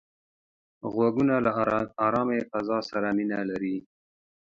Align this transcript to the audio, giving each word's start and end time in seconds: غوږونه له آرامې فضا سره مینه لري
غوږونه 0.93 1.35
له 1.45 1.51
آرامې 2.07 2.39
فضا 2.51 2.79
سره 2.89 3.07
مینه 3.17 3.39
لري 3.49 3.77